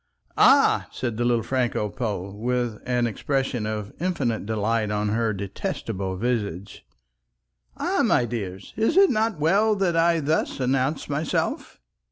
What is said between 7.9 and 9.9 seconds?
my dears, is it not well